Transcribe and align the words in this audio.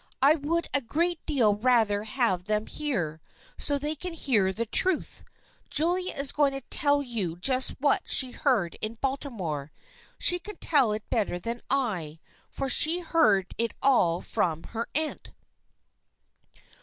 "I 0.23 0.33
would 0.33 0.67
a 0.73 0.81
great 0.81 1.23
deal 1.27 1.53
rather 1.53 2.05
have 2.05 2.45
them 2.45 2.65
here, 2.65 3.21
so 3.55 3.77
they 3.77 3.93
can 3.93 4.13
hear 4.13 4.51
the 4.51 4.65
truth. 4.65 5.23
Julia 5.69 6.15
is 6.15 6.31
going 6.31 6.53
to 6.53 6.61
tell 6.71 7.03
you 7.03 7.35
just 7.35 7.75
what 7.79 8.01
she 8.09 8.31
heard 8.31 8.77
in 8.81 8.97
Baltimore. 8.99 9.71
She 10.17 10.39
can 10.39 10.55
tell 10.55 10.91
it 10.91 11.07
better 11.11 11.37
than 11.37 11.61
I, 11.69 12.17
for 12.49 12.67
she 12.67 13.01
heard 13.01 13.53
it 13.59 13.75
all 13.83 14.21
from 14.21 14.63
her 14.73 14.87
aunt." 14.95 15.33